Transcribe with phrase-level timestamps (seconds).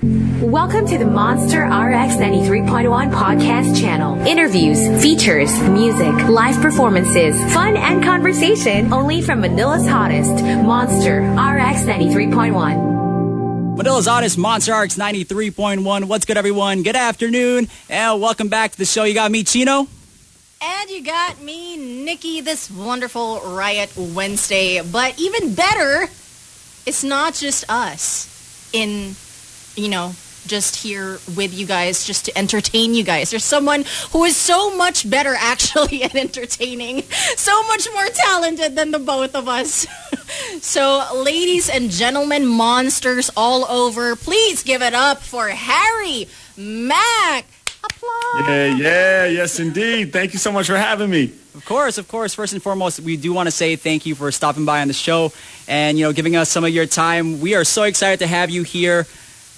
[0.00, 4.16] Welcome to the Monster RX 93.1 podcast channel.
[4.28, 13.76] Interviews, features, music, live performances, fun and conversation only from Manila's hottest, Monster RX 93.1.
[13.76, 16.04] Manila's hottest Monster RX 93.1.
[16.04, 16.84] What's good, everyone?
[16.84, 19.02] Good afternoon, and welcome back to the show.
[19.02, 19.88] You got me, Chino.
[20.62, 24.80] And you got me, Nikki, this wonderful Riot Wednesday.
[24.80, 26.04] But even better,
[26.86, 29.16] it's not just us in,
[29.78, 30.12] you know,
[30.46, 33.30] just here with you guys just to entertain you guys.
[33.30, 37.02] There's someone who is so much better actually at entertaining,
[37.36, 39.86] so much more talented than the both of us.
[40.60, 46.26] so ladies and gentlemen, monsters all over, please give it up for Harry
[46.56, 47.46] Mack.
[47.84, 48.48] Applause.
[48.48, 50.12] Yeah, yeah, yes indeed.
[50.12, 51.32] Thank you so much for having me.
[51.54, 52.34] Of course, of course.
[52.34, 54.94] First and foremost, we do want to say thank you for stopping by on the
[54.94, 55.32] show
[55.68, 57.40] and, you know, giving us some of your time.
[57.40, 59.06] We are so excited to have you here.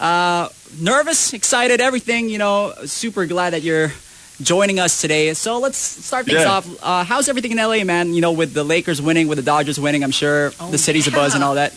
[0.01, 0.49] Uh,
[0.81, 3.93] nervous, excited, everything, you know, super glad that you're
[4.41, 5.35] joining us today.
[5.35, 6.51] So let's start things Yeah.
[6.53, 6.67] off.
[6.83, 8.15] Uh, how's everything in LA, man?
[8.15, 11.07] You know, with the Lakers winning, with the Dodgers winning, I'm sure Oh, the city's
[11.07, 11.75] a buzz and all that.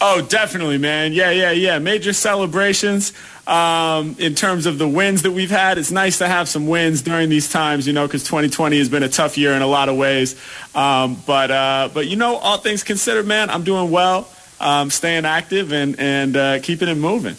[0.00, 1.12] Oh, definitely, man.
[1.12, 1.78] Yeah, yeah, yeah.
[1.78, 3.12] Major celebrations
[3.46, 5.78] um, in terms of the wins that we've had.
[5.78, 9.04] It's nice to have some wins during these times, you know, because 2020 has been
[9.04, 10.34] a tough year in a lot of ways.
[10.74, 14.28] Um, but, uh, but you know, all things considered, man, I'm doing well,
[14.60, 17.36] um, staying active and, and uh, keeping it moving.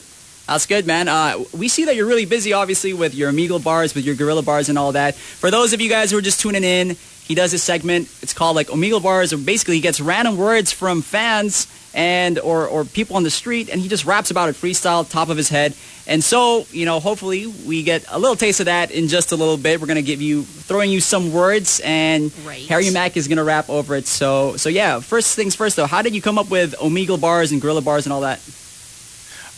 [0.47, 1.08] That's good, man.
[1.08, 4.44] Uh, we see that you're really busy, obviously, with your Omegle bars, with your Guerrilla
[4.44, 5.16] bars, and all that.
[5.16, 6.97] For those of you guys who are just tuning in,
[7.28, 8.08] he does a segment.
[8.22, 12.68] It's called like Omegle bars, or basically he gets random words from fans and or
[12.68, 15.50] or people on the street, and he just raps about it freestyle, top of his
[15.50, 15.73] head.
[16.08, 19.36] And so, you know, hopefully we get a little taste of that in just a
[19.36, 19.81] little bit.
[19.81, 22.66] We're gonna give you throwing you some words, and Right.
[22.68, 24.06] Harry Mack is gonna rap over it.
[24.08, 25.00] So so yeah.
[25.00, 28.06] First things first, though, how did you come up with Omegle bars and Guerrilla bars
[28.06, 28.40] and all that?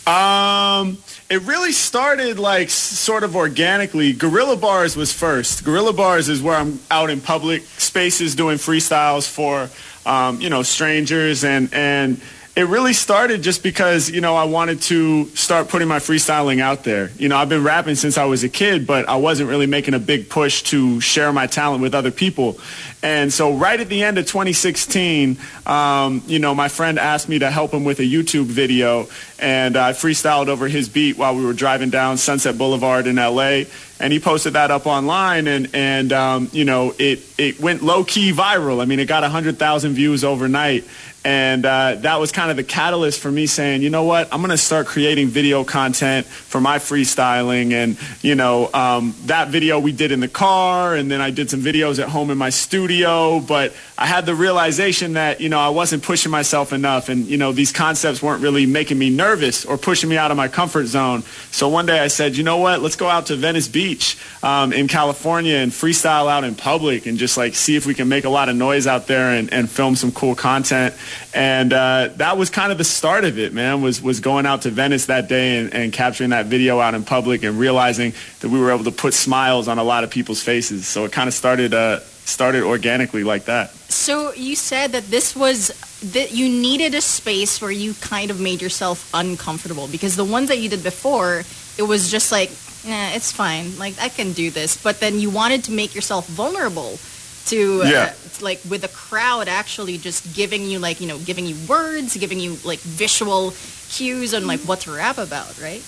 [0.06, 0.96] Um,
[1.30, 4.12] it really started like sort of organically.
[4.12, 5.64] Guerrilla Bars was first.
[5.64, 9.68] Guerrilla Bars is where I'm out in public spaces doing freestyles for,
[10.10, 12.20] um, you know, strangers and and
[12.58, 16.82] it really started just because you know I wanted to start putting my freestyling out
[16.82, 17.12] there.
[17.16, 19.94] You know, I've been rapping since I was a kid, but I wasn't really making
[19.94, 22.58] a big push to share my talent with other people.
[23.00, 27.38] And so right at the end of 2016, um, you know, my friend asked me
[27.38, 29.06] to help him with a YouTube video,
[29.38, 33.66] and I freestyled over his beat while we were driving down Sunset Boulevard in LA.
[34.00, 38.02] And he posted that up online, and and um, you know, it it went low
[38.02, 38.82] key viral.
[38.82, 40.84] I mean, it got 100,000 views overnight.
[41.24, 44.40] And uh, that was kind of the catalyst for me saying, you know what, I'm
[44.40, 47.72] going to start creating video content for my freestyling.
[47.72, 51.50] And, you know, um, that video we did in the car, and then I did
[51.50, 53.40] some videos at home in my studio.
[53.40, 57.08] But I had the realization that, you know, I wasn't pushing myself enough.
[57.08, 60.36] And, you know, these concepts weren't really making me nervous or pushing me out of
[60.36, 61.24] my comfort zone.
[61.50, 64.72] So one day I said, you know what, let's go out to Venice Beach um,
[64.72, 68.24] in California and freestyle out in public and just like see if we can make
[68.24, 70.94] a lot of noise out there and, and film some cool content.
[71.34, 74.62] And uh, that was kind of the start of it, man, was, was going out
[74.62, 78.48] to Venice that day and, and capturing that video out in public and realizing that
[78.48, 80.86] we were able to put smiles on a lot of people's faces.
[80.86, 83.70] So it kind of started, uh, started organically like that.
[83.90, 85.68] So you said that this was
[86.12, 90.48] that you needed a space where you kind of made yourself uncomfortable because the ones
[90.48, 91.42] that you did before,
[91.76, 92.50] it was just like,
[92.86, 94.80] nah, it's fine, like I can do this.
[94.80, 96.98] But then you wanted to make yourself vulnerable
[97.48, 98.12] to, uh, Yeah.
[98.40, 102.40] like with a crowd actually just giving you like you know giving you words, giving
[102.40, 103.52] you like visual
[103.90, 105.82] cues on like what to rap about, right?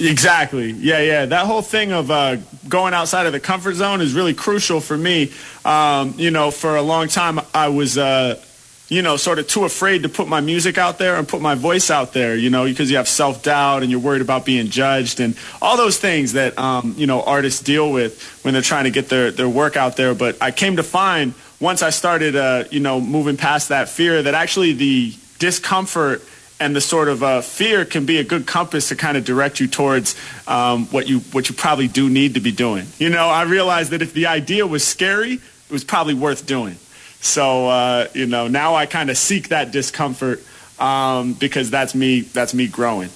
[0.00, 0.70] Exactly.
[0.70, 1.26] Yeah, yeah.
[1.26, 2.36] That whole thing of uh,
[2.68, 5.32] going outside of the comfort zone is really crucial for me.
[5.64, 8.40] Um, you know, for a long time, I was, uh,
[8.88, 11.54] you know, sort of too afraid to put my music out there and put my
[11.54, 14.68] voice out there, you know, because you have self doubt and you're worried about being
[14.68, 18.84] judged and all those things that, um, you know, artists deal with when they're trying
[18.84, 20.14] to get their, their work out there.
[20.14, 24.22] But I came to find once I started, uh, you know, moving past that fear
[24.22, 26.22] that actually the discomfort
[26.60, 29.60] and the sort of uh, fear can be a good compass to kind of direct
[29.60, 30.16] you towards
[30.46, 32.86] um, what you what you probably do need to be doing.
[32.98, 36.76] You know, I realized that if the idea was scary, it was probably worth doing.
[37.20, 40.42] So uh, you know, now I kind of seek that discomfort
[40.78, 42.20] um, because that's me.
[42.20, 43.10] That's me growing.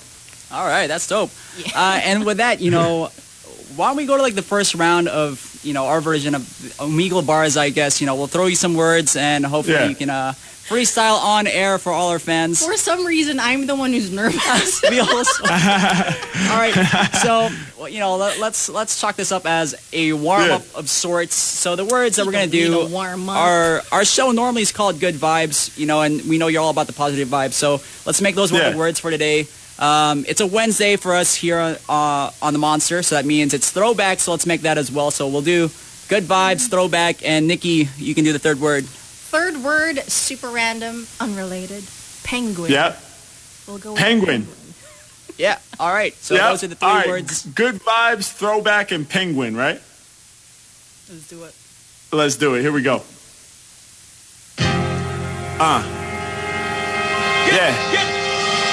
[0.50, 1.31] All right, that's dope.
[1.75, 3.08] Uh, and with that, you know,
[3.76, 6.43] why don't we go to like the first round of you know our version of
[6.78, 7.56] Omegle bars?
[7.56, 9.88] I guess you know we'll throw you some words and hopefully Yeah.
[9.88, 10.34] you can uh,
[10.73, 12.65] freestyle on air for all our fans.
[12.65, 14.83] For some reason, I'm the one who's nervous.
[14.91, 17.49] We also- all right, so
[17.87, 21.35] you know let, let's let's chalk this up as a warm up of sorts.
[21.35, 23.37] So the words that we're gonna do warm up.
[23.37, 26.71] our our show normally is called Good Vibes, you know, and we know you're all
[26.71, 27.53] about the positive vibes.
[27.53, 28.71] So let's make those Yeah.
[28.71, 29.47] the words for today.
[29.79, 31.59] Um, it's a Wednesday for us here
[31.89, 34.21] uh, on the Monster, so that means it's throwback.
[34.21, 35.11] So let's make that as well.
[35.11, 35.71] So we'll do
[36.09, 38.85] good vibes, throwback, and Nikki, you can do the third word.
[39.32, 41.84] Third word, super random, unrelated.
[42.23, 42.70] Penguin.
[42.70, 42.94] Yeah.
[43.67, 44.46] We'll go with Penguin.
[45.38, 45.56] Yeah.
[45.81, 46.14] All right.
[46.17, 46.43] So Yep.
[46.50, 47.08] those are the three All right.
[47.08, 47.46] words.
[47.46, 49.81] Good vibes, throwback, and penguin, right?
[51.08, 51.55] Let's do it.
[52.12, 52.61] Let's do it.
[52.61, 53.02] Here we go.
[54.58, 55.82] Uh.
[57.49, 57.73] Yeah.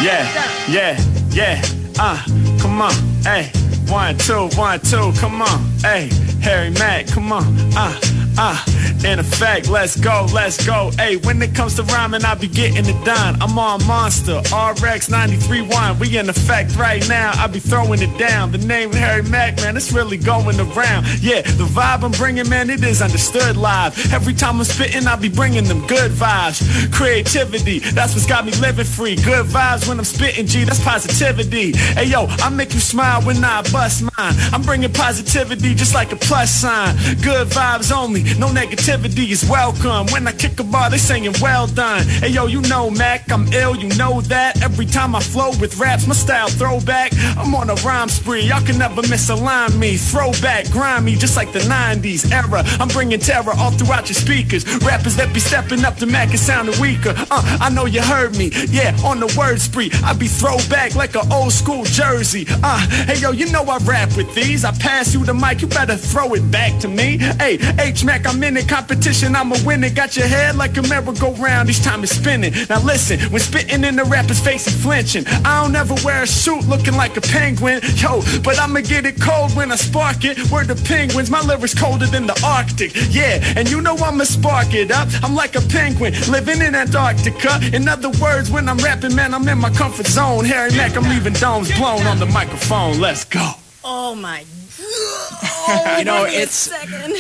[0.02, 0.68] Yeah.
[0.70, 1.00] Yeah.
[1.32, 1.62] Yeah.
[1.98, 2.22] Uh.
[2.60, 2.94] Come on.
[3.24, 3.50] Hey.
[3.88, 5.14] One, two, one, two.
[5.20, 5.60] Come on.
[5.82, 6.10] Hey.
[6.42, 7.08] Harry Mack.
[7.08, 7.44] Come on.
[7.76, 8.00] Uh.
[8.42, 8.58] Uh,
[9.04, 10.92] in effect, let's go, let's go.
[10.92, 13.36] Hey, when it comes to rhyming, I be getting it done.
[13.42, 16.00] I'm on Monster, RX 93.1.
[16.00, 18.54] We in effect right now, I be throwing it down.
[18.54, 21.06] The name Harry Mack, man, it's really going around.
[21.22, 23.98] Yeah, the vibe I'm bringing, man, it is understood live.
[24.14, 26.64] Every time I'm spitting, I be bringing them good vibes.
[26.94, 29.18] Creativity, that's what's got me living free.
[29.18, 31.76] Good vibes when I'm spitting, G, that's positivity.
[31.76, 34.34] Hey, yo, I make you smile when I bust mine.
[34.54, 36.96] I'm bringing positivity just like a plus sign.
[37.24, 40.06] Good vibes only, no negativity is welcome.
[40.14, 42.06] When I kick a bar, they saying well done.
[42.06, 44.62] Hey, yo, you know Mac, I'm ill, you know that.
[44.62, 47.14] Every time I flow with raps, my style throwback.
[47.36, 49.98] I'm on a rhyme spree, y'all can never misalign me.
[49.98, 52.62] Throwback, grimy, just like the 90s era.
[52.80, 54.68] I'm bringing terror all throughout your speakers.
[54.84, 57.16] Rappers that be stepping up to Mac and sounding weaker.
[57.32, 59.90] Uh, I know you heard me, yeah, on the word spree.
[60.04, 62.46] I be throwback like an old school jersey.
[62.62, 62.78] Uh,
[63.08, 64.64] hey, yo, you know I rap with these.
[64.64, 67.18] I pass you the mic, you better throw it back to me.
[67.18, 69.96] Hey, H-Mac, I'm in it, competition, I'ma win it.
[69.96, 72.54] Got your head like a merry-go-round, each time it's spinning.
[72.70, 76.28] Now listen, when spitting in the rapper's face and flinching, I don't ever wear a
[76.28, 77.82] suit looking like a penguin.
[77.96, 80.52] Yo, but I'ma get it cold when I spark it.
[80.52, 82.92] Word the penguins, my lyrics colder than the Arctic.
[83.10, 85.08] Yeah, and you know I'ma spark it up.
[85.24, 87.60] I'm like a penguin living in Antarctica.
[87.74, 90.46] In other words, when I'm rapping, man, I'm in my comfort zone.
[90.46, 93.00] Harry Mack, I'm leaving domes blown on the microphone.
[93.00, 93.52] Let's go.
[93.84, 94.44] Oh my
[94.80, 96.70] you oh, know, give me a it's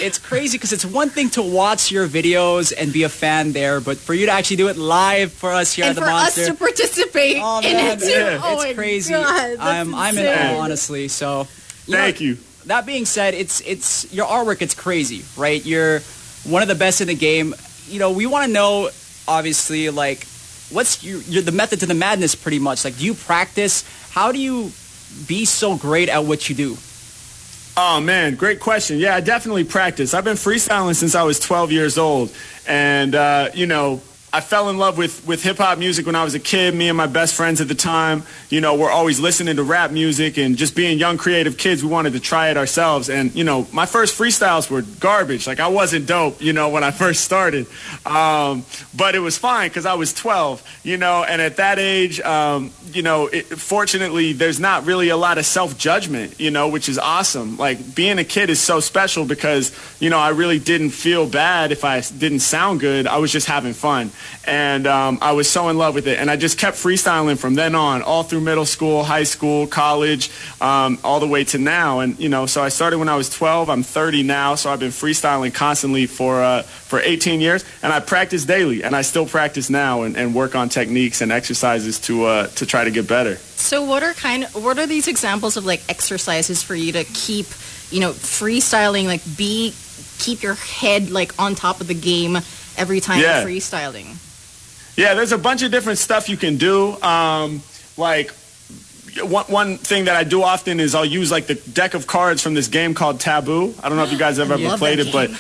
[0.02, 3.82] it's crazy because it's one thing to watch your videos and be a fan there,
[3.82, 6.08] but for you to actually do it live for us here and at the for
[6.08, 8.10] Monster, us to participate oh in man, it too.
[8.10, 8.42] yeah.
[8.44, 9.14] Oh it's my crazy.
[9.14, 10.56] God, I'm I'm in insane.
[10.56, 11.08] awe, honestly.
[11.10, 11.48] So,
[11.86, 12.38] you know, Thank you.
[12.66, 14.62] That being said, it's it's your artwork.
[14.62, 15.64] It's crazy, right?
[15.66, 16.00] You're
[16.46, 17.54] one of the best in the game.
[17.88, 18.90] You know, we want to know,
[19.28, 20.26] obviously, like,
[20.72, 22.36] what's your, your the method to the madness?
[22.36, 23.84] Pretty much, like, do you practice?
[24.12, 24.72] How do you
[25.28, 26.78] be so great at what you do?
[27.78, 28.98] Oh man, great question.
[29.00, 30.14] Yeah, I definitely practice.
[30.14, 32.34] I've been freestyling since I was 12 years old,
[32.68, 34.02] and uh, you know,
[34.32, 36.76] I fell in love with with hip hop music when I was a kid.
[36.76, 39.90] Me and my best friends at the time, you know, were always listening to rap
[39.90, 41.84] music and just being young creative kids.
[41.84, 45.48] We wanted to try it ourselves, and you know, my first freestyles were garbage.
[45.48, 47.66] Like I wasn't dope, you know, when I first started,
[48.06, 48.66] um,
[48.96, 52.72] but it was fine because I was 12, you know, and at that age, um,
[52.94, 56.88] you know, it, fortunately, there's not really a lot of self judgment, you know, which
[56.88, 57.58] is awesome.
[57.58, 61.72] Like being a kid is so special because you know I really didn't feel bad
[61.72, 63.08] if I didn't sound good.
[63.08, 64.12] I was just having fun,
[64.46, 67.56] and um, I was so in love with it, and I just kept freestyling from
[67.56, 70.32] then on, all through middle school, high school, college,
[70.62, 72.00] um, all the way to now.
[72.00, 73.70] And you know, so I started when I was 12.
[73.70, 78.00] I'm 30 now, so I've been freestyling constantly for uh, for 18 years, and I
[78.00, 82.26] practice daily, and I still practice now, and, and work on techniques and exercises to
[82.26, 83.36] uh, to try to get better.
[83.36, 87.46] So what are kind what are these examples of like exercises for you to keep,
[87.92, 89.74] you know, freestyling like be
[90.18, 92.38] keep your head like on top of the game
[92.80, 93.44] every time Yeah.
[93.44, 94.16] freestyling?
[94.96, 97.02] Yeah, there's a bunch of different stuff you can do.
[97.02, 97.62] Um,
[97.98, 98.32] like
[99.24, 102.42] one, one thing that I do often is I'll use like the deck of cards
[102.42, 103.74] from this game called Taboo.
[103.82, 105.32] I don't know if you guys have ever played it, but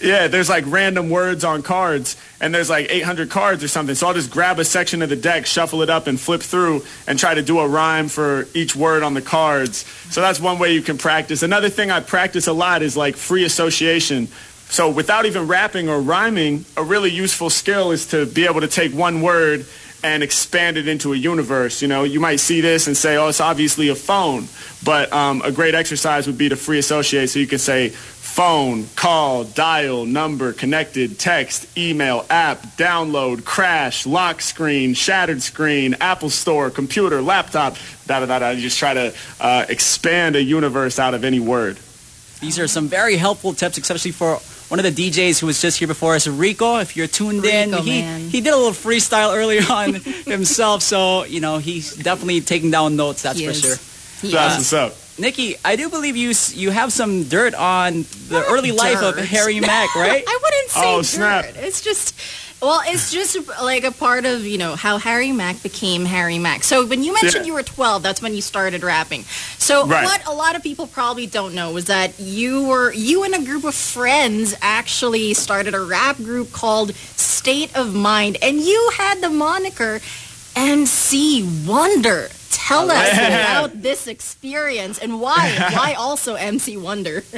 [0.00, 3.94] yeah, there's like random words on cards, and there's like 800 cards or something.
[3.96, 6.84] So I'll just grab a section of the deck, shuffle it up, and flip through,
[7.08, 9.84] and try to do a rhyme for each word on the cards.
[10.10, 11.42] So that's one way you can practice.
[11.42, 14.28] Another thing I practice a lot is like free association.
[14.70, 18.68] So without even rapping or rhyming, a really useful skill is to be able to
[18.68, 19.66] take one word
[20.02, 21.82] and expand it into a universe.
[21.82, 24.46] You know, you might see this and say, oh, it's obviously a phone.
[24.84, 27.28] But um, a great exercise would be to free associate.
[27.28, 34.40] So you can say phone, call, dial, number, connected, text, email, app, download, crash, lock
[34.40, 38.50] screen, shattered screen, Apple Store, computer, laptop, da da da da.
[38.50, 41.78] You just try to uh, expand a universe out of any word.
[42.40, 45.78] These are some very helpful tips, especially for one of the DJs who was just
[45.78, 46.76] here before us, Rico.
[46.78, 48.20] If you're tuned in, he man.
[48.28, 52.96] he did a little freestyle earlier on himself, so you know he's definitely taking down
[52.96, 53.22] notes.
[53.22, 53.60] That's He for is.
[53.60, 54.30] sure.
[54.30, 54.94] That's what's up.
[55.20, 59.16] Nikki, I do believe you you have some dirt on the early life of.
[59.16, 60.22] Harry Mack, right?
[60.26, 61.06] I wouldn't say Oh, dirt.
[61.06, 61.44] snap.
[61.56, 62.14] It's just,
[62.60, 66.64] well, it's just like a part of, you know, how Harry Mack became Harry Mack.
[66.64, 67.50] So when you mentioned Yeah.
[67.50, 69.24] you were 12, that's when you started rapping.
[69.58, 70.04] So Right.
[70.04, 73.38] what a lot of people probably don't know was that you were, you and a
[73.42, 78.38] group of friends actually started a rap group called State of Mind.
[78.42, 80.00] And you had the moniker
[80.56, 82.28] MC Wonder.
[82.50, 85.52] Tell us about this experience and why.
[85.72, 87.22] why also MC Wonder?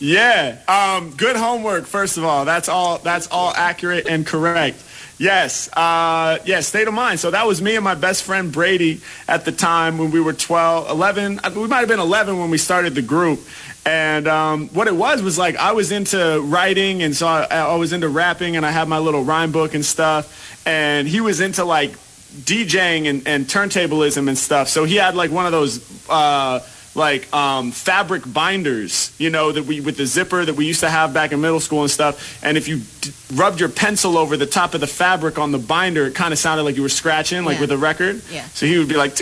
[0.00, 0.58] Yeah.
[0.66, 2.44] Um, good homework, first of all.
[2.44, 4.82] That's all that's all accurate and correct.
[5.18, 5.68] Yes.
[5.74, 7.20] Uh, yeah, state of mind.
[7.20, 10.32] So that was me and my best friend Brady at the time when we were
[10.32, 11.40] 12, 11.
[11.44, 13.40] uh, We might have been 11 when we started the group.
[13.84, 17.74] And um, what it was was like I was into writing and so I, I
[17.76, 20.66] was into rapping and I had my little rhyme book and stuff.
[20.66, 21.92] And he was into like
[22.32, 24.68] DJing and, and turntablism and stuff.
[24.68, 26.60] So he had like one of those uh,
[26.94, 30.90] like um, fabric binders, you know, that we with the zipper that we used to
[30.90, 32.42] have back in middle school and stuff.
[32.42, 35.58] And if you d- rubbed your pencil over the top of the fabric on the
[35.58, 37.60] binder, it kind of sounded like you were scratching, like Yeah.
[37.60, 38.20] with a record.
[38.32, 38.44] Yeah.
[38.54, 39.12] So he would be like,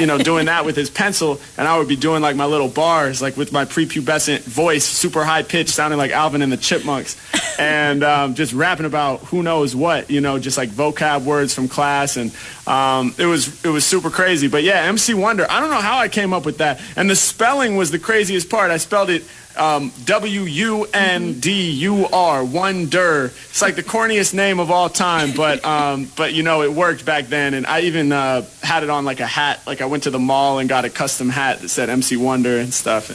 [0.00, 2.68] you know, doing that with his pencil, and I would be doing like my little
[2.68, 7.16] bars, like with my prepubescent voice, super high pitched, sounding like Alvin and the Chipmunks,
[7.58, 11.68] and um, just rapping about who knows what, you know, just like vocab words from
[11.68, 12.32] class, and
[12.66, 14.48] um, it was it was super crazy.
[14.48, 17.16] But yeah, MC Wonder, I don't know how I came up with that, and the
[17.16, 18.70] spelling was the craziest part.
[18.70, 19.24] I spelled it.
[19.56, 23.32] Um, W U N D U R Wonder.
[23.48, 27.06] It's like the corniest name of all time, but um, but you know it worked
[27.06, 29.60] back then, and I even uh, had it on like a hat.
[29.66, 32.58] Like I went to the mall and got a custom hat that said MC Wonder
[32.58, 33.06] and stuff.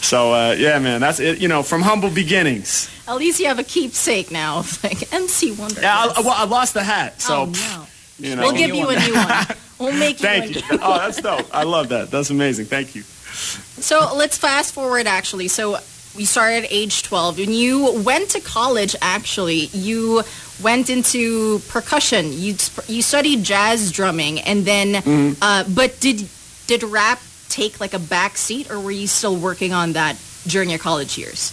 [0.00, 1.40] So uh, yeah, man, that's it.
[1.40, 2.88] You know, from humble beginnings.
[3.08, 5.80] At least you have a keepsake now, like MC Wonder.
[5.80, 7.86] Yeah, I, well, I lost the hat, so oh no.
[8.18, 8.42] You know.
[8.42, 9.46] We'll give you a new one.
[9.78, 10.62] We'll make you Thank you.
[10.82, 11.46] Oh, that's dope.
[11.54, 12.10] I love that.
[12.10, 12.66] That's amazing.
[12.66, 13.02] Thank you.
[13.02, 15.46] So let's fast forward actually.
[15.46, 15.78] So
[16.16, 17.38] we started at age 12.
[17.38, 20.22] When you went to college, actually, you
[20.60, 22.32] went into percussion.
[22.32, 22.56] You
[22.88, 25.40] you studied jazz drumming, and then, Mm-hmm.
[25.40, 26.28] uh, but did
[26.66, 30.70] did rap take like a back seat, or were you still working on that during
[30.70, 31.52] your college years?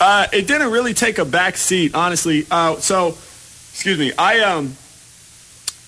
[0.00, 2.46] Uh, it didn't really take a back seat, honestly.
[2.50, 3.10] Uh, so,
[3.70, 4.12] excuse me.
[4.18, 4.76] I um,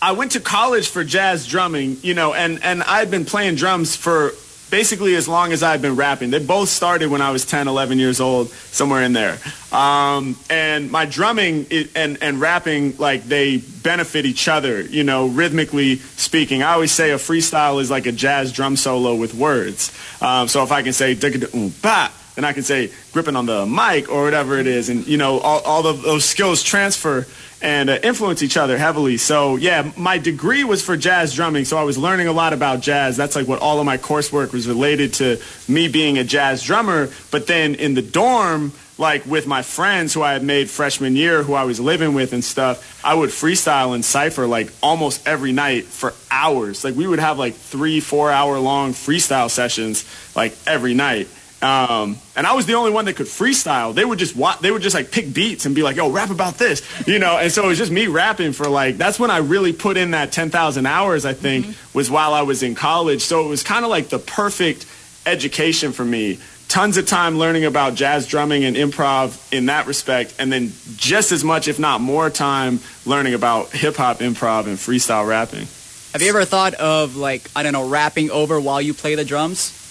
[0.01, 3.97] I went to college for jazz drumming, you know, and and I'd been playing drums
[3.97, 4.33] for
[4.71, 6.31] basically as long as I've been rapping.
[6.31, 9.39] They both started when I was 10, 11 years old, somewhere in there.
[9.73, 15.97] Um, and my drumming and and rapping like they benefit each other, you know, rhythmically
[15.97, 16.63] speaking.
[16.63, 19.97] I always say a freestyle is like a jazz drum solo with words.
[20.21, 24.11] Um, so if I can say ba then I can say gripping on the mic
[24.11, 27.27] or whatever it is, and you know all, all of those skills transfer
[27.63, 29.17] and uh, influence each other heavily.
[29.17, 32.81] So yeah, my degree was for jazz drumming, so I was learning a lot about
[32.81, 33.17] jazz.
[33.17, 37.09] That's like what all of my coursework was related to me being a jazz drummer.
[37.31, 41.43] But then in the dorm, like with my friends who I had made freshman year,
[41.43, 45.53] who I was living with and stuff, I would freestyle and cipher like almost every
[45.53, 46.85] night for hours.
[46.85, 51.29] Like we would have like three, four hour long freestyle sessions like every night.
[51.63, 53.95] Um, and I was the only one that could freestyle.
[53.95, 56.31] They would just wa- they would just like pick beats and be like, "Yo, rap
[56.31, 57.39] about this," you know.
[57.39, 60.11] And so it was just me rapping for like that's when I really put in
[60.11, 61.25] that ten thousand hours.
[61.25, 63.23] I think was while I was in college.
[63.23, 64.87] So it was kind of like the perfect
[65.25, 66.39] education for me.
[66.69, 71.33] Tons of time learning about jazz drumming and improv in that respect, and then just
[71.33, 75.67] as much, if not more, time learning about hip hop improv and freestyle rapping.
[76.13, 79.25] Have you ever thought of like I don't know rapping over while you play the
[79.25, 79.83] drums?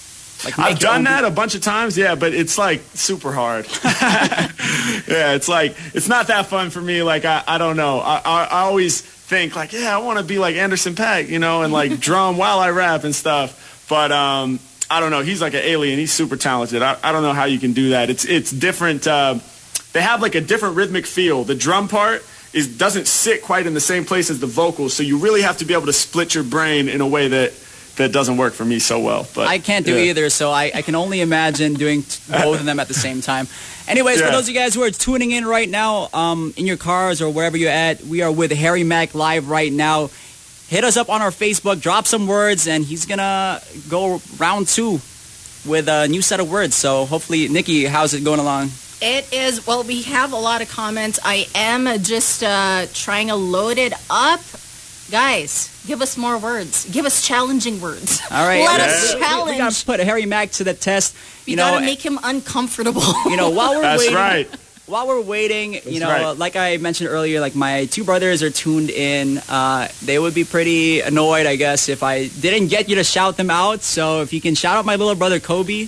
[0.44, 3.66] Like I've done that a bunch of times, yeah, but it's like super hard.
[3.84, 7.04] yeah, it's like it's not that fun for me.
[7.04, 8.00] Like I, I don't know.
[8.00, 11.40] I, I, I always think like, yeah, I want to be like Anderson Paak, you
[11.40, 13.86] know, and like drum while I rap and stuff.
[13.90, 15.22] But um, I don't know.
[15.22, 15.98] He's like an alien.
[15.98, 16.82] He's super talented.
[16.82, 18.10] I, I don't know how you can do that.
[18.10, 19.08] It's it's different.
[19.08, 19.40] Uh,
[19.94, 21.44] they have like a different rhythmic feel.
[21.44, 22.24] The drum part
[22.54, 25.58] is doesn't sit quite in the same place as the vocals, so you really have
[25.58, 27.54] to be able to split your brain in a way that
[27.98, 29.28] that doesn't work for me so well.
[29.34, 30.10] But I can't do yeah.
[30.10, 33.48] either, so I, I can only imagine doing both of them at the same time.
[33.88, 36.78] Anyways, for those of you guys who are tuning in right now, um, in your
[36.78, 40.10] cars or wherever you're at, we are with Harry Mack live right now.
[40.68, 45.00] Hit us up on our Facebook, drop some words, and he's gonna go round two
[45.66, 46.76] with a new set of words.
[46.76, 48.72] So hopefully, Nikki, how's it going along?
[49.02, 51.20] It is, well, we have a lot of comments.
[51.24, 54.40] I am just uh, trying to load it up.
[55.12, 56.86] Guys, give us more words.
[56.92, 58.22] Give us challenging words.
[58.32, 58.86] All right, Let Yeah.
[58.88, 59.58] us We- we- We, challenge.
[59.60, 61.14] gotta put Harry Mack to the test.
[61.46, 63.04] We You gotta know, make him uncomfortable.
[63.26, 64.50] you know, while we're That's waiting, right.
[64.88, 66.38] while we're waiting, you know, right.
[66.38, 69.38] like I mentioned earlier, like my two brothers are tuned in.
[69.48, 73.38] Uh, they would be pretty annoyed, I guess, if I didn't get you to shout
[73.38, 73.84] them out.
[73.84, 75.88] So if you can shout out my little brother Kobe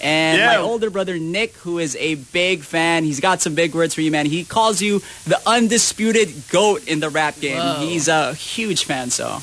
[0.00, 3.04] and my older brother Nick, who is a big fan.
[3.04, 4.26] He's got some big words for you, man.
[4.26, 7.58] He calls you the undisputed goat in the rap game.
[7.58, 7.76] Whoa.
[7.80, 9.10] He's a huge fan.
[9.10, 9.38] So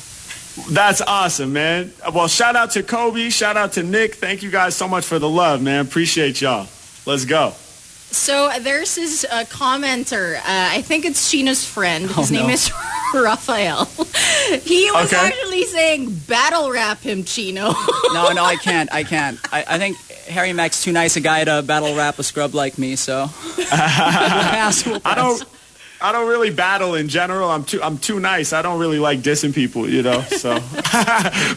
[0.70, 1.92] That's awesome, man.
[2.12, 3.30] Well, shout out to Kobe.
[3.30, 4.14] Shout out to Nick.
[4.14, 5.84] Thank you guys so much for the love, man.
[5.84, 6.68] Appreciate y'all.
[7.06, 7.54] Let's go.
[8.14, 10.36] So there's this uh, commenter.
[10.36, 12.08] Uh, I think it's Sheena's friend.
[12.10, 12.52] His Oh, name no.
[12.52, 12.70] is
[13.14, 13.84] Raphael.
[14.62, 15.26] he was Okay.
[15.26, 17.72] actually saying battle rap him, Chino.
[18.12, 18.92] no, no, I can't.
[18.92, 19.38] I can't.
[19.52, 19.96] I, I think
[20.28, 22.96] Harry Mack's too nice a guy to battle rap a scrub like me.
[22.96, 24.86] So we'll pass.
[24.86, 25.44] We'll I don't.
[26.04, 27.48] I don't really battle in general.
[27.50, 27.82] I'm too.
[27.82, 28.52] I'm too nice.
[28.52, 30.20] I don't really like dissing people, you know.
[30.20, 30.52] So,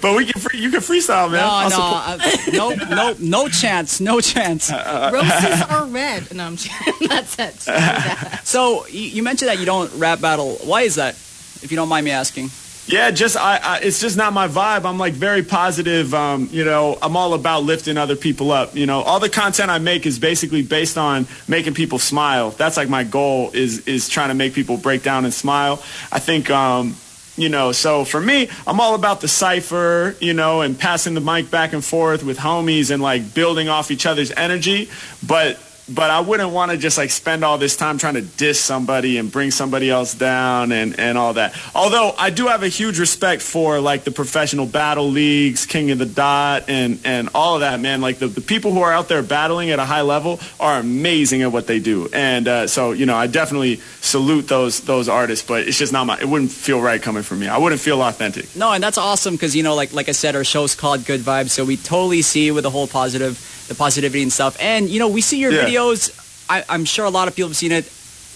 [0.01, 0.41] but we can.
[0.41, 1.41] Free, you can freestyle, man.
[1.41, 4.71] No, I'll no, support- uh, no, no, no chance, no chance.
[5.11, 6.33] Roses are red.
[6.33, 6.93] No, I'm kidding.
[7.09, 8.45] That's it.
[8.45, 10.55] So you, you mentioned that you don't rap battle.
[10.63, 11.15] Why is that?
[11.61, 12.49] If you don't mind me asking.
[12.87, 13.79] Yeah, just I, I.
[13.79, 14.85] It's just not my vibe.
[14.85, 16.13] I'm like very positive.
[16.13, 18.75] Um, you know, I'm all about lifting other people up.
[18.75, 22.51] You know, all the content I make is basically based on making people smile.
[22.51, 25.83] That's like my goal is is trying to make people break down and smile.
[26.11, 26.49] I think.
[26.49, 26.95] Um,
[27.35, 31.21] you know, so for me, I'm all about the cipher, you know, and passing the
[31.21, 34.89] mic back and forth with homies and like building off each other's energy.
[35.25, 38.59] But but I wouldn't want to just like spend all this time trying to diss
[38.59, 41.55] somebody and bring somebody else down and, and all that.
[41.73, 45.99] Although I do have a huge respect for like the professional battle leagues, King of
[45.99, 48.01] the Dot, and, and all of that, man.
[48.01, 51.41] Like the, the people who are out there battling at a high level are amazing
[51.41, 52.09] at what they do.
[52.11, 56.05] And uh, so, you know, I definitely salute those those artists, but it's just not
[56.05, 57.47] my, it wouldn't feel right coming from me.
[57.47, 58.55] I wouldn't feel authentic.
[58.55, 61.21] No, and that's awesome because you know, like like I said, our show's called Good
[61.21, 63.37] Vibes, so we totally see with the whole positive,
[63.67, 64.57] the positivity and stuff.
[64.59, 65.65] And you know, we see your Yeah.
[65.65, 66.11] videos.
[66.49, 67.85] I, I'm sure a lot of people have seen it.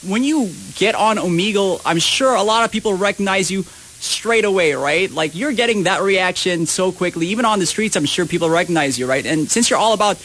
[0.08, 4.74] When you get on Omegle, I'm sure a lot of people recognize you straight away,
[4.74, 5.10] right?
[5.12, 7.28] Like you're getting that reaction so quickly.
[7.28, 9.26] Even on the streets, I'm sure people recognize you, right?
[9.26, 10.18] And since you're all about,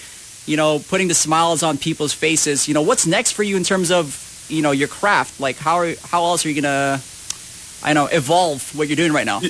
[0.47, 3.65] you know, putting the smiles on people's faces, you know, what's next for you in
[3.65, 5.39] terms of, you know, your craft?
[5.41, 7.01] Like how are, how else are you gonna,
[7.85, 9.41] I know, evolve what you're doing right now?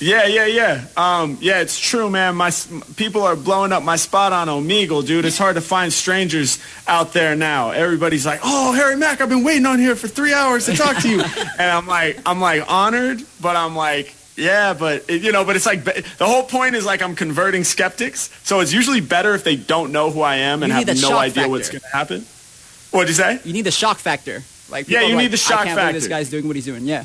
[0.00, 0.84] Yeah, yeah, yeah.
[0.96, 2.34] Um, yeah, it's true, man.
[2.34, 2.50] My
[2.96, 5.26] people are blowing up my spot on Omegle, dude.
[5.26, 7.70] It's hard to find strangers out there now.
[7.70, 10.96] Everybody's like, "Oh, Harry Mack, I've been waiting on here for three hours to talk
[11.02, 11.20] to you,"
[11.58, 15.56] and I'm like, I'm like honored, but I'm like, yeah, but it, you know, but
[15.56, 18.30] it's like the whole point is like I'm converting skeptics.
[18.42, 21.48] So it's usually better if they don't know who I am and have no idea
[21.48, 22.24] what's going to happen.
[22.90, 23.38] What'd you say?
[23.44, 24.42] you need the shock factor.
[24.70, 26.84] Like Yeah, you need like, the shock believe this guy's doing what he's doing.
[26.84, 27.04] Yeah.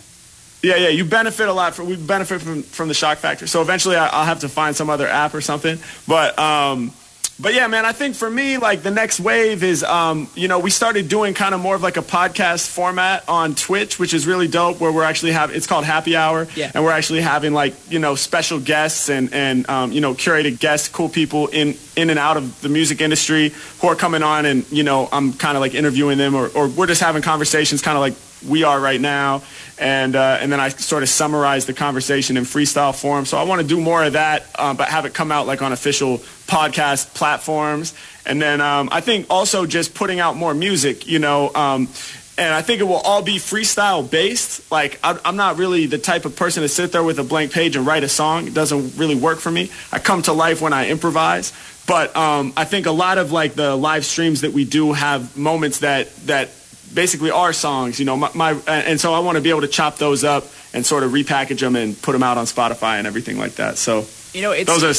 [0.65, 3.45] Yeah, yeah, you benefit a lot from we benefit from from the shock factor.
[3.47, 5.78] So eventually, I, I'll have to find some other app or something.
[6.08, 6.91] But um,
[7.38, 10.60] but yeah, man, I think for me, like the next wave is um, you know,
[10.60, 14.25] we started doing kind of more of like a podcast format on Twitch, which is
[14.25, 14.80] really dope.
[14.80, 16.71] Where we're actually have it's called Happy Hour, Yeah.
[16.73, 20.60] and we're actually having like you know special guests and and um, you know curated
[20.60, 24.45] guests, cool people in in and out of the music industry who are coming on,
[24.45, 27.82] and you know I'm kind of like interviewing them, or or we're just having conversations,
[27.82, 28.15] kind of like
[28.47, 29.41] we are right now,
[29.77, 33.25] and uh, and then I sort of summarize the conversation in freestyle form.
[33.25, 35.62] So I want to do more of that, uh, but have it come out like
[35.62, 37.93] on official podcast platforms.
[38.25, 41.53] And then um, I think also just putting out more music, you know.
[41.53, 41.89] Um,
[42.38, 44.69] and I think it will all be freestyle based.
[44.71, 47.75] Like I'm not really the type of person to sit there with a blank page
[47.75, 48.47] and write a song.
[48.47, 49.71] It doesn't really work for me.
[49.91, 51.53] I come to life when I improvise.
[51.88, 55.38] But um, I think a lot of like the live streams that we do have
[55.38, 56.49] moments that that
[56.95, 57.99] basically are songs.
[57.99, 60.45] You know, my, my and so I want to be able to chop those up
[60.73, 63.77] and sort of repackage them and put them out on Spotify and everything like that.
[63.77, 64.89] So You know, it's those are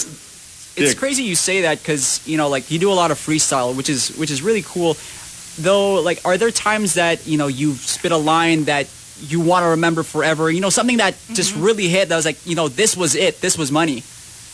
[0.79, 0.99] it's yeah.
[0.99, 3.89] crazy you say that because you know, like you do a lot of freestyle, which
[3.89, 4.97] is which is really cool.
[5.59, 8.87] Though, like, are there times that you know you spit a line that
[9.21, 10.51] you want to remember forever?
[10.51, 11.65] You know, something that just Mm-hmm.
[11.65, 12.11] really hit.
[12.11, 13.41] That was like, you know, this was it.
[13.41, 14.03] This was money,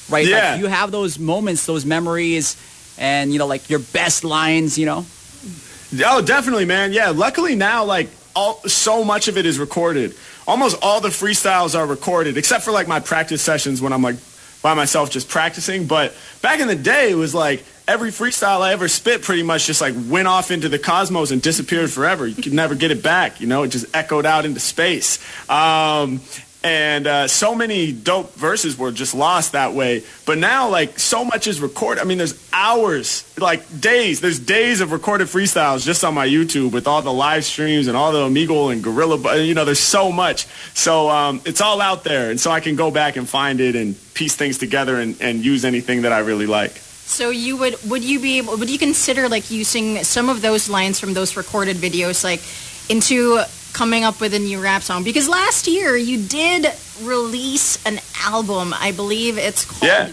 [0.09, 0.24] right?
[0.24, 0.52] Yeah.
[0.52, 2.55] Like, you have those moments, those memories,
[2.98, 4.78] and you know, like your best lines.
[4.78, 5.07] You know,
[6.05, 6.92] Oh, definitely, man.
[6.92, 7.11] Yeah.
[7.11, 10.14] Luckily now, like all so much of it is recorded.
[10.46, 14.16] Almost all the freestyles are recorded, except for like my practice sessions when I'm like
[14.62, 15.87] by myself just practicing.
[15.87, 19.66] But back in the day, it was like every freestyle I ever spit pretty much
[19.66, 22.26] just like went off into the cosmos and disappeared forever.
[22.26, 23.40] You could never get it back.
[23.40, 25.18] You know, it just echoed out into space.
[25.50, 26.20] Um,
[26.64, 30.05] and uh, so many dope verses were just lost that way.
[30.25, 32.01] But now, like, so much is recorded.
[32.01, 34.20] I mean, there's hours, like days.
[34.20, 37.96] There's days of recorded freestyles just on my YouTube with all the live streams and
[37.96, 39.38] all the Omegle and Guerrilla.
[39.38, 40.46] You know, there's so much.
[40.75, 43.75] So um, it's all out there, and so I can go back and find it
[43.75, 46.72] and piece things together and, and use anything that I really like.
[47.12, 50.70] So you would would you be able would you consider like using some of those
[50.70, 52.40] lines from those recorded videos like
[52.88, 55.04] into coming up with a new rap song?
[55.04, 56.66] Because last year you did
[57.02, 58.74] release an album.
[58.78, 60.11] I believe it's called Yeah.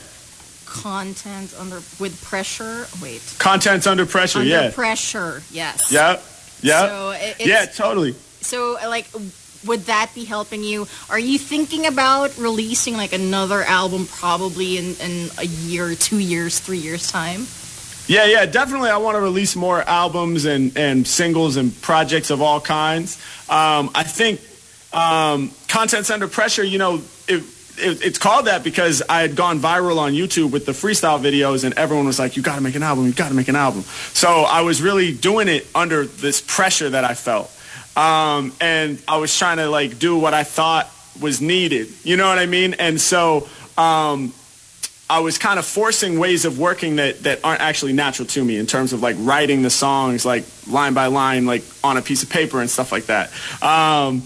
[0.66, 2.88] Content Under with Pressure.
[3.02, 3.22] Wait.
[3.40, 4.40] Content's under pressure.
[4.40, 4.72] Under yeah.
[4.72, 5.42] pressure.
[5.52, 5.92] Yes.
[5.92, 6.24] Yep.
[6.62, 6.90] Yep.
[6.90, 7.66] So it- yeah.
[7.66, 8.16] Totally.
[8.42, 9.08] So, like,
[9.66, 10.88] would that be helping you?
[11.10, 16.60] Are you thinking about releasing like another album probably in, in a year, two years,
[16.60, 17.48] three years time?
[18.10, 18.90] Yeah, yeah, definitely.
[18.90, 23.18] I want to release more albums and, and singles and projects of all kinds.
[23.48, 24.42] Um, I think
[24.92, 27.44] um, Content's Under Pressure, you know, it,
[27.78, 31.64] it, it's called that because I had gone viral on YouTube with the freestyle videos,
[31.64, 33.56] and everyone was like, you got to make an album, you got to make an
[33.56, 33.84] album.
[33.84, 37.56] So I was really doing it under this pressure that I felt.
[37.96, 40.90] Um, and I was trying to, like, do what I thought
[41.22, 41.90] was needed.
[42.04, 42.74] You know what I mean?
[42.74, 44.34] And so um,
[45.10, 48.58] I was kind of forcing ways of working that, that aren't actually natural to me
[48.58, 52.22] in terms of like writing the songs like line by line, like on a piece
[52.22, 53.32] of paper and stuff like that.
[53.64, 54.24] Um,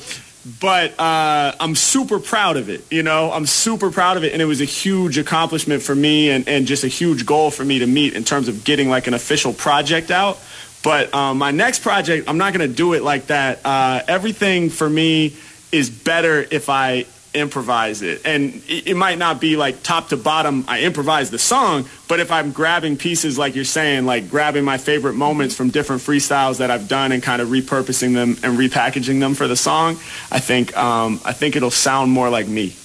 [0.59, 2.83] but uh, I'm super proud of it.
[2.91, 6.31] You know, I'm super proud of it, and it was a huge accomplishment for me,
[6.31, 9.07] and, and just a huge goal for me to meet in terms of getting like
[9.07, 10.37] an official project out.
[10.83, 13.61] But um, my next project, I'm not going to do it like that.
[13.65, 15.33] Uh, everything for me
[15.71, 18.21] is better if I improvise it.
[18.25, 22.19] And it, it might not be like top to bottom, I improvise the song, but
[22.19, 26.59] if I'm grabbing pieces like you're saying, like grabbing my favorite moments from different freestyles
[26.59, 29.95] that I've done and kind of repurposing them and repackaging them for the song,
[30.31, 32.75] I think, um, I think it'll sound more like me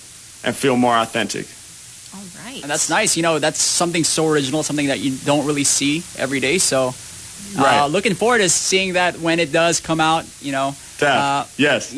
[0.44, 1.46] and feel more authentic.
[2.14, 2.62] All right.
[2.62, 3.16] And that's nice.
[3.16, 6.58] You know, that's something so original, something that you don't really see every day.
[6.58, 6.94] So,
[7.59, 10.24] uh, looking forward to seeing that when it does come out.
[10.40, 11.18] You know, Yeah.
[11.18, 11.92] Uh, yes.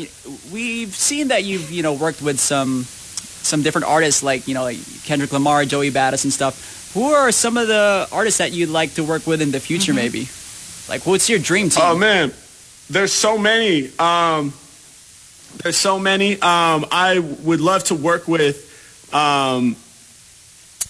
[0.53, 2.85] we've seen that you've you know worked with some
[3.43, 6.93] some different artists like you know like Kendrick Lamar, Joey Badass, and stuff.
[6.95, 9.95] Who are some of the artists that you'd like to work with in the future?
[9.95, 10.29] Maybe,
[10.89, 11.83] like what's your dream team?
[11.85, 12.33] Oh man,
[12.91, 13.91] there's so many.
[13.99, 14.53] Um,
[15.63, 16.35] there's so many.
[16.35, 18.67] Um, I would love to work with
[19.15, 19.77] um,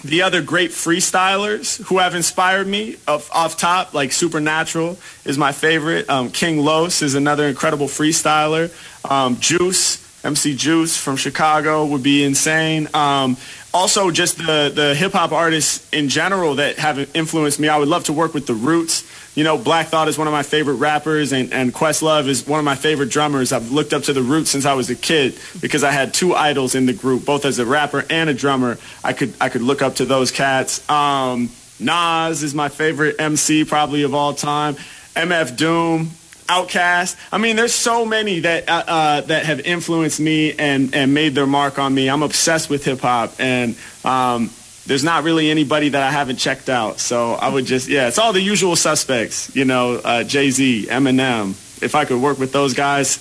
[0.03, 2.97] the other great freestylers who have inspired me.
[3.07, 6.09] Off, off top, like Supernatural is my favorite.
[6.09, 8.71] Um, King Los is another incredible freestyler.
[9.11, 10.07] Um, Juice.
[10.23, 12.89] MC Juice from Chicago would be insane.
[12.93, 13.39] Um,
[13.73, 17.69] also, just the the hip hop artists in general that have influenced me.
[17.69, 19.03] I would love to work with the Roots.
[19.35, 22.59] You know, Black Thought is one of my favorite rappers, and, and Questlove is one
[22.59, 23.53] of my favorite drummers.
[23.53, 26.35] I've looked up to the Roots since I was a kid because I had two
[26.35, 28.77] idols in the group, both as a rapper and a drummer.
[29.05, 30.89] I could I could look up to those cats.
[30.91, 34.75] Um, Nas is my favorite MC probably of all time.
[35.15, 36.11] MF Doom,
[36.47, 37.17] OutKast.
[37.33, 41.37] I mean, there's so many that uh, uh, that have influenced me and and made
[41.37, 42.11] their mark on me.
[42.11, 44.51] I'm obsessed with hip hop, and um,
[44.87, 47.01] there's not really anybody that I haven't checked out.
[47.01, 49.55] So I would just yeah, it's all the usual suspects.
[49.55, 51.51] You know, uh, Jay Z, Eminem.
[51.83, 53.19] If I could work with those guys,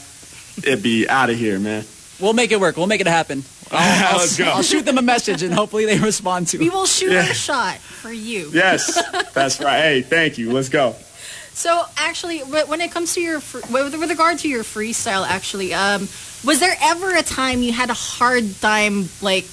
[0.65, 1.86] it'd be out of here, man.
[2.19, 2.76] We'll make it work.
[2.76, 3.43] We'll make it happen.
[3.72, 4.45] I'll, I'll, Let's go.
[4.45, 6.62] I'll shoot them a message and hopefully they respond to it.
[6.62, 7.30] We will shoot Yeah.
[7.30, 8.50] a shot for you.
[8.52, 9.00] Yes,
[9.34, 9.80] that's right.
[9.80, 10.52] Hey, thank you.
[10.52, 10.95] Let's go.
[11.54, 13.39] So actually, when it comes to your
[13.72, 16.02] with, with regard to your freestyle, actually, um,
[16.45, 19.45] was there ever a time you had a hard time like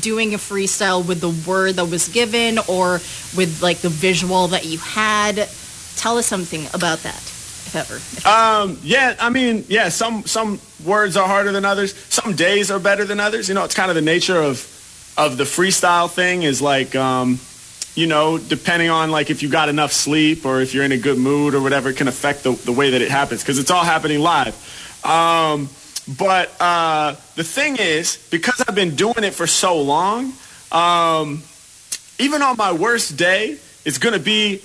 [0.00, 2.94] doing a freestyle with the word that was given or
[3.36, 5.48] with like the visual that you had?
[5.96, 8.28] Tell us something about that, if ever.
[8.28, 11.94] Um, yeah, I mean, yeah, some some words are harder than others.
[12.08, 13.48] Some days are better than others.
[13.48, 14.72] You know, it's kind of the nature of
[15.16, 17.38] of the freestyle thing is like um,
[17.96, 20.98] you know, depending on like if you got enough sleep or if you're in a
[20.98, 23.70] good mood or whatever, it can affect the, the way that it happens because it's
[23.70, 24.54] all happening live.
[25.04, 25.68] Um,
[26.08, 30.32] but uh, the thing is, because I've been doing it for so long,
[30.70, 31.42] um,
[32.18, 34.62] even on my worst day, it's going to be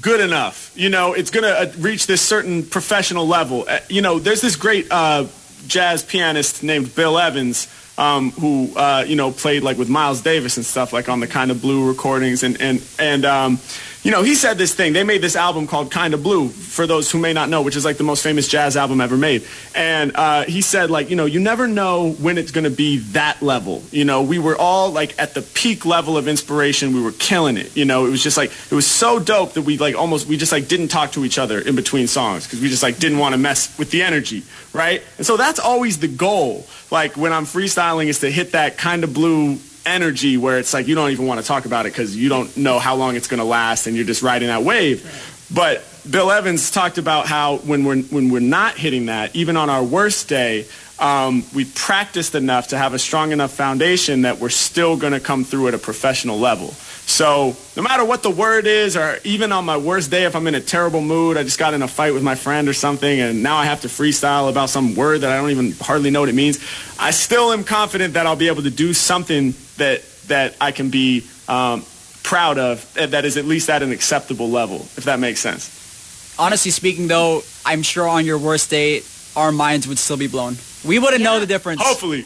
[0.00, 0.72] good enough.
[0.74, 3.64] You know, it's going to uh, reach this certain professional level.
[3.68, 5.26] Uh, you know, there's this great uh,
[5.66, 10.56] jazz pianist named Bill Evans um, who, uh, you know, played like with Miles Davis
[10.56, 12.42] and stuff like on the Kind of Blue recordings.
[12.42, 13.58] And, and, and um,
[14.02, 14.92] you know, he said this thing.
[14.92, 17.76] They made this album called Kind of Blue, for those who may not know, which
[17.76, 19.46] is like the most famous jazz album ever made.
[19.76, 22.98] And uh, he said, like, you know, you never know when it's going to be
[23.12, 23.82] that level.
[23.92, 26.94] You know, we were all like at the peak level of inspiration.
[26.94, 27.76] We were killing it.
[27.76, 30.36] You know, it was just like, it was so dope that we like almost, we
[30.36, 33.18] just like didn't talk to each other in between songs because we just like didn't
[33.18, 35.02] want to mess with the energy, right?
[35.18, 36.66] And so that's always the goal.
[36.90, 40.86] Like when I'm freestyling is to hit that kind of blue energy where it's like
[40.86, 43.28] you don't even want to talk about it because you don't know how long it's
[43.28, 45.04] going to last and you're just riding that wave.
[45.52, 49.70] But Bill Evans talked about how when we're when we're not hitting that, even on
[49.70, 50.66] our worst day,
[50.98, 55.20] um, we practiced enough to have a strong enough foundation that we're still going to
[55.20, 56.74] come through at a professional level.
[57.06, 60.46] So no matter what the word is, or even on my worst day, if I'm
[60.46, 63.20] in a terrible mood, I just got in a fight with my friend or something,
[63.20, 66.20] and now I have to freestyle about some word that I don't even hardly know
[66.20, 66.58] what it means,
[66.98, 70.90] I still am confident that I'll be able to do something that that I can
[70.90, 71.84] be um,
[72.22, 76.34] proud of, that is at least at an acceptable level, if that makes sense.
[76.38, 79.02] Honestly speaking, though, I'm sure on your worst day,
[79.36, 80.56] our minds would still be blown.
[80.84, 81.82] We wouldn't know the difference.
[81.82, 82.24] Hopefully.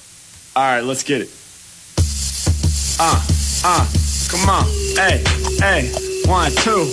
[0.57, 1.31] All right, let's get it.
[2.99, 3.25] Uh,
[3.65, 3.89] uh,
[4.29, 4.65] come on.
[4.97, 5.23] Hey,
[5.61, 5.93] hey,
[6.29, 6.85] one, two.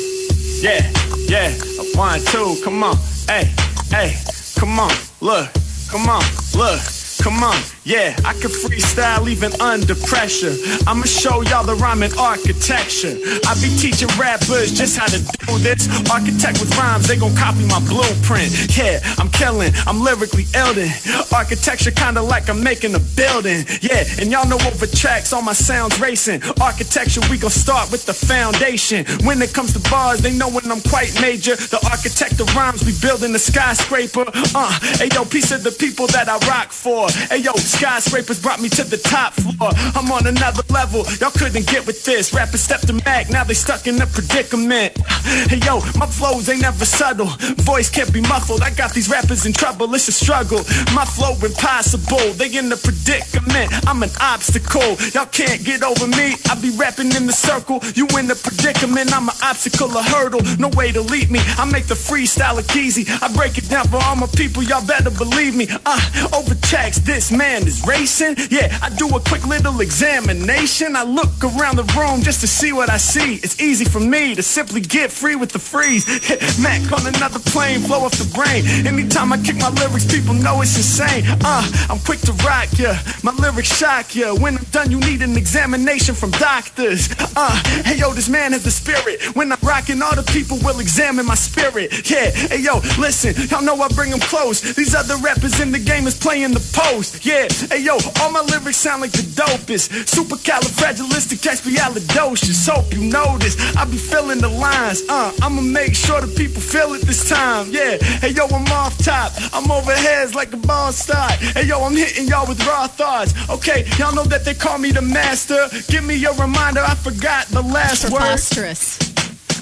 [0.61, 0.89] Yeah,
[1.27, 1.51] yeah,
[1.95, 2.97] one, two, come on.
[3.27, 3.51] Hey,
[3.89, 4.15] hey,
[4.55, 4.91] come on.
[5.21, 5.49] Look,
[5.89, 6.23] come on,
[6.55, 6.79] look.
[7.27, 10.51] Come on, yeah, I can freestyle even under pressure.
[10.85, 13.15] I'ma show y'all the rhyming architecture.
[13.47, 15.87] I be teaching rappers just how to do this.
[16.11, 18.51] Architect with rhymes, they gon' copy my blueprint.
[18.77, 20.91] Yeah, I'm killing, I'm lyrically Elden.
[21.31, 23.65] Architecture kinda like I'm making a building.
[23.81, 26.43] Yeah, and y'all know over tracks, all my sounds racing.
[26.59, 29.05] Architecture, we gon' start with the foundation.
[29.23, 31.55] When it comes to bars, they know when I'm quite major.
[31.55, 34.25] The architect of rhymes, we building a skyscraper.
[34.53, 37.09] Uh, hey yo, piece of the people that I rock for.
[37.31, 39.69] Hey yo, skyscrapers brought me to the top floor.
[39.93, 42.33] I'm on another level, y'all couldn't get with this.
[42.33, 44.97] Rappers stepped to Mac, now they stuck in a predicament.
[45.45, 47.29] Hey yo, my flows ain't never subtle.
[47.61, 48.61] Voice can't be muffled.
[48.61, 50.65] I got these rappers in trouble, it's a struggle.
[50.95, 53.69] My flow impossible, they in a predicament.
[53.85, 56.33] I'm an obstacle, y'all can't get over me.
[56.49, 59.13] I be rapping in the circle, you in a predicament.
[59.13, 61.39] I'm an obstacle, a hurdle, no way to lead me.
[61.61, 63.05] I make the freestyle look easy.
[63.21, 65.67] I break it down for all my people, y'all better believe me.
[65.85, 68.35] Uh, over tracks, this man is racing.
[68.49, 70.95] Yeah, I do a quick little examination.
[70.95, 73.35] I look around the room just to see what I see.
[73.35, 76.05] It's easy for me to simply get free with the freeze.
[76.63, 78.65] Mac on another plane, flow off the brain.
[78.87, 81.25] Anytime I kick my lyrics, people know it's insane.
[81.43, 82.95] Uh, I'm quick to rock ya.
[83.23, 84.33] My lyrics shock ya.
[84.33, 87.09] When I'm done, you need an examination from doctors.
[87.35, 89.21] Uh, hey yo, this man has the spirit.
[89.35, 92.09] When I'm rocking, all the people will examine my spirit.
[92.09, 94.61] Yeah, hey yo, listen, y'all know I bring them close.
[94.61, 97.25] These other rappers in the game is playing the post.
[97.25, 99.89] Yeah, hey yo, all my lyrics sound like the dopest.
[100.05, 102.69] Supercalifragilisticexpialidocious.
[102.69, 103.01] Hope you
[103.37, 103.57] this.
[103.75, 105.01] I be feeling the lines.
[105.09, 107.71] Uh, I'ma make sure the people feel it this time.
[107.71, 109.33] Yeah, hey yo, I'm off top.
[109.53, 111.33] I'm over heads like a ball start.
[111.33, 113.33] Hey yo, I'm hitting y'all with raw thoughts.
[113.49, 115.67] Okay, y'all know that they call me the master.
[115.87, 118.19] Give me a reminder, I forgot the last word.
[118.19, 119.16] Preposterous.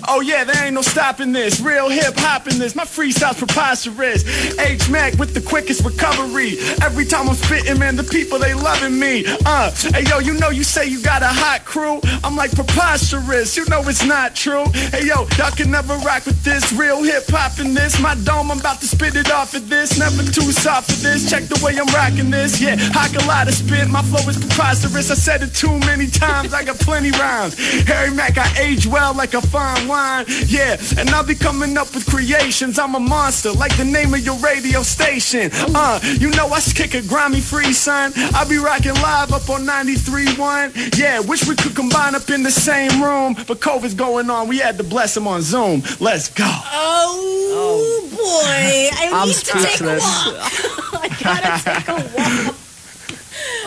[0.07, 1.59] Oh yeah, there ain't no stopping this.
[1.59, 2.75] Real hip hop in this.
[2.75, 4.23] My freestyle's preposterous.
[4.59, 6.57] H Mac with the quickest recovery.
[6.81, 9.25] Every time I'm spitting, man, the people they loving me.
[9.45, 11.99] Uh, hey yo, you know you say you got a hot crew.
[12.23, 13.57] I'm like preposterous.
[13.57, 14.65] You know it's not true.
[14.91, 16.71] Hey yo, y'all can never rock with this.
[16.73, 17.99] Real hip hop in this.
[17.99, 19.97] My dome, I'm about to spit it off of this.
[19.97, 21.29] Never too soft for this.
[21.29, 22.61] Check the way I'm rocking this.
[22.61, 23.89] Yeah, I can lot of spit.
[23.89, 25.09] My flow is preposterous.
[25.09, 26.53] I said it too many times.
[26.53, 27.57] I got plenty rhymes.
[27.87, 29.94] Harry Mack, I age well like a fine wine.
[29.95, 30.27] Rewind.
[30.49, 32.79] Yeah, and I'll be coming up with creations.
[32.79, 35.49] I'm a monster, like the name of your radio station.
[35.53, 38.13] Uh, you know I kick a grimy free, son.
[38.33, 40.97] I'll be rocking live up on 93.1.
[40.97, 44.47] Yeah, wish we could combine up in the same room, but COVID's going on.
[44.47, 45.83] We had to bless him on Zoom.
[45.99, 46.45] Let's go.
[46.47, 48.17] Oh, boy.
[48.17, 50.01] I I'm need to take a walk.
[51.01, 52.54] I gotta take a walk.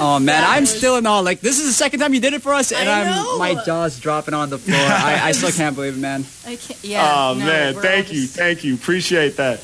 [0.00, 1.20] Oh man, That I'm was- still in awe.
[1.20, 3.54] Like this is the second time you did it for us, and I I'm my
[3.64, 4.76] jaw's dropping on the floor.
[4.78, 6.24] I, I still can't believe it, man.
[6.46, 7.12] I can't, yeah.
[7.30, 8.74] Oh no, man, thank all you, just- thank you.
[8.74, 9.60] Appreciate that.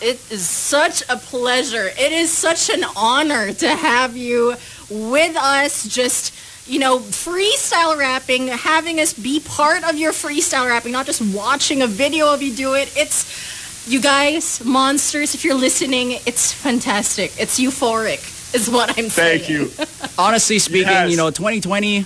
[0.00, 1.86] It is such a pleasure.
[1.98, 4.54] It is such an honor to have you
[4.88, 5.86] with us.
[5.86, 6.32] Just,
[6.66, 11.82] you know, freestyle rapping, having us be part of your freestyle rapping, not just watching
[11.82, 12.90] a video of you do it.
[12.96, 17.32] It's, you guys, monsters, if you're listening, it's fantastic.
[17.38, 18.20] It's euphoric,
[18.54, 19.40] is what I'm saying.
[19.40, 19.70] Thank you.
[20.18, 21.10] Honestly speaking, Yes.
[21.10, 22.04] you know, 2020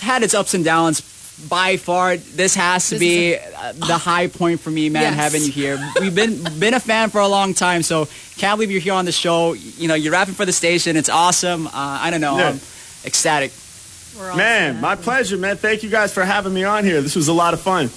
[0.00, 1.02] had its ups and downs.
[1.48, 5.04] By far, this has to This be uh, the high point for me, man.
[5.04, 5.14] Yes.
[5.14, 8.70] Having you here, we've been been a fan for a long time, so can't believe
[8.70, 9.54] you're here on the show.
[9.54, 10.96] You know, you're rapping for the station.
[10.98, 11.66] It's awesome.
[11.66, 12.48] Uh, I don't know, Yeah.
[12.50, 12.60] I'm
[13.06, 13.52] ecstatic.
[14.18, 15.56] We're Man, so my pleasure, man.
[15.56, 17.00] Thank you guys for having me on here.
[17.00, 17.88] This was a lot of fun.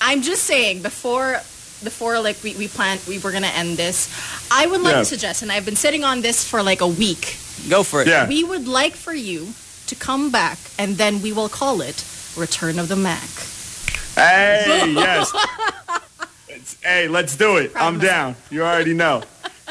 [0.00, 1.40] I'm just saying before
[1.84, 4.08] before like we, we planned we were gonna end this,
[4.50, 4.98] I would like Yeah.
[5.00, 7.36] to suggest, and I've been sitting on this for like a week.
[7.68, 8.08] Go for it.
[8.08, 8.26] Yeah.
[8.28, 9.54] We would like for you
[9.86, 12.04] to come back and then we will call it
[12.36, 13.28] Return of the Mack.
[14.16, 15.32] Hey, yes.
[16.48, 17.72] It's- hey, let's do it.
[17.76, 18.36] I'm down.
[18.50, 19.22] You already know.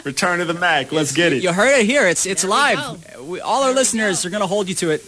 [0.03, 0.91] Return of the Mack.
[0.91, 1.43] Let's get it.
[1.43, 2.07] You heard it here.
[2.07, 3.21] It's it's There live.
[3.21, 4.27] We, all our There we listeners go.
[4.27, 5.03] are gonna hold you to it.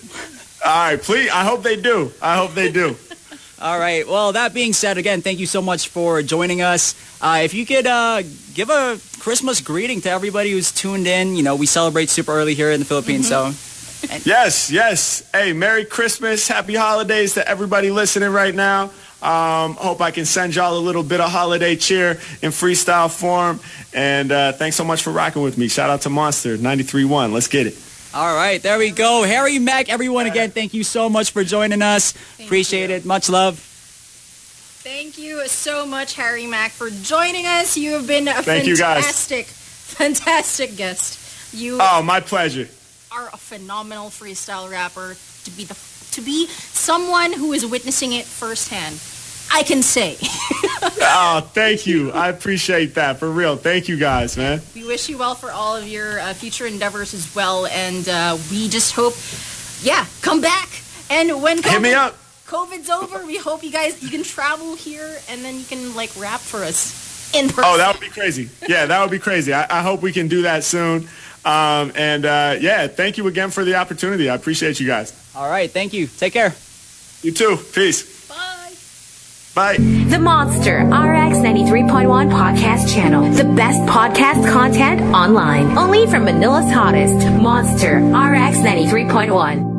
[0.65, 1.29] All right, please.
[1.29, 2.11] I hope they do.
[2.21, 2.95] I hope they do.
[3.65, 4.07] All right.
[4.07, 6.93] Well, that being said, again, thank you so much for joining us.
[7.19, 8.21] Uh, if you could uh,
[8.53, 11.35] give a Christmas greeting to everybody who's tuned in.
[11.35, 13.45] You know, we celebrate super early here in the Philippines, so
[14.23, 15.27] Yes, yes.
[15.31, 16.47] Hey, Merry Christmas.
[16.47, 18.91] Happy holidays to everybody listening right now.
[19.23, 22.11] Um, hope I can send y'all a little bit of holiday cheer
[22.43, 23.59] in freestyle form.
[23.95, 25.69] And uh, thanks so much for rocking with me.
[25.69, 27.33] Shout out to Monster 93.1.
[27.33, 27.73] Let's get it.
[28.15, 29.23] All right, there we go.
[29.23, 32.13] Harry Mack, everyone, again, thank you so much for joining us.
[32.39, 32.95] Appreciate you.
[32.95, 33.05] it.
[33.05, 33.59] Much love.
[33.59, 37.75] Thank you so much, Harry Mack, for joining us.
[37.75, 39.03] You have been a Thank you, guys.
[39.03, 41.53] fantastic, fantastic guest.
[41.53, 42.69] You Oh, my pleasure.
[43.11, 45.17] are a phenomenal freestyle rapper.
[45.45, 45.75] To be the
[46.11, 48.95] to be someone who is witnessing it firsthand,
[49.51, 50.17] I can say.
[51.07, 52.11] Oh, thank you.
[52.11, 53.19] I appreciate that.
[53.19, 53.55] For real.
[53.55, 54.61] Thank you guys, man.
[54.73, 58.37] We wish you well for all of your uh, future endeavors as well, and uh,
[58.51, 59.15] we just hope,
[59.81, 60.69] yeah, come back.
[61.09, 62.17] And when COVID, Hit me up.
[62.47, 66.11] COVID's over, we hope you guys you can travel here, and then you can like
[66.19, 67.63] rap for us in person.
[67.65, 68.49] Oh, that would be crazy.
[68.67, 69.53] Yeah, that would be crazy.
[69.53, 71.07] I, I hope we can do that soon.
[71.45, 74.29] Um, and uh, yeah, thank you again for the opportunity.
[74.29, 75.13] I appreciate you guys.
[75.35, 76.07] All right, thank you.
[76.07, 76.53] Take care.
[77.21, 77.57] You too.
[77.73, 78.14] Peace.
[79.55, 79.77] Bye.
[79.77, 83.31] The Monster RX 93.1 podcast channel.
[83.31, 85.77] The best podcast content online.
[85.77, 87.25] Only from Manila's hottest.
[87.41, 89.74] Monster RX 93.1.